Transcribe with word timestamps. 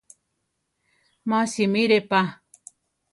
Má 1.29 1.39
simire 1.53 1.99
pa. 2.09 2.21